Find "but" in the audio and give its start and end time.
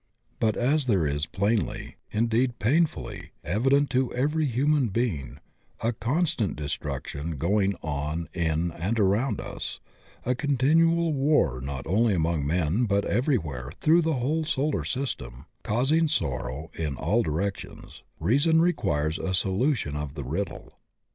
0.39-0.57, 12.85-13.05